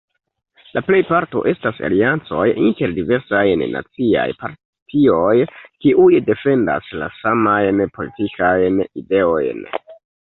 [0.75, 5.35] La plejparto estas aliancoj inter diversajn naciaj partioj,
[5.87, 9.63] kiuj defendas la samajn politikajn ideojn.